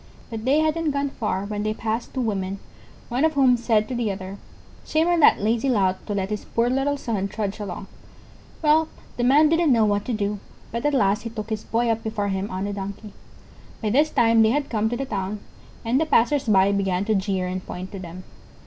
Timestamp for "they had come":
14.41-14.89